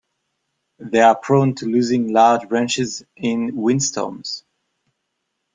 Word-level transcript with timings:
They 0.79 0.99
are 0.99 1.15
prone 1.15 1.53
to 1.57 1.67
losing 1.67 2.11
large 2.11 2.49
branches 2.49 3.03
in 3.15 3.55
windstorms. 3.55 4.43